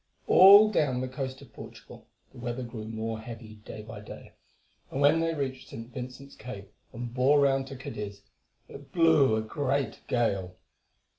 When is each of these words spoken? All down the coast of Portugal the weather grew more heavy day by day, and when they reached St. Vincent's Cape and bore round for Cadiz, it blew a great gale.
All 0.25 0.71
down 0.71 0.99
the 0.99 1.07
coast 1.07 1.43
of 1.43 1.53
Portugal 1.53 2.07
the 2.31 2.39
weather 2.39 2.63
grew 2.63 2.85
more 2.85 3.19
heavy 3.19 3.57
day 3.57 3.83
by 3.83 3.99
day, 3.99 4.31
and 4.89 4.99
when 4.99 5.19
they 5.19 5.35
reached 5.35 5.69
St. 5.69 5.93
Vincent's 5.93 6.35
Cape 6.35 6.73
and 6.91 7.13
bore 7.13 7.39
round 7.39 7.67
for 7.69 7.75
Cadiz, 7.75 8.23
it 8.67 8.91
blew 8.91 9.35
a 9.35 9.43
great 9.43 9.99
gale. 10.07 10.55